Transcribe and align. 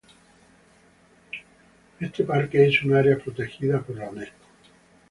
Este 1.99 2.23
parque 2.23 2.65
es 2.65 2.81
un 2.81 2.95
área 2.95 3.19
protegida 3.19 3.79
por 3.83 3.97
la 3.97 4.09
Unesco. 4.09 4.47